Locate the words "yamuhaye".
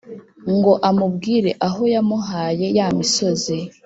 1.93-2.65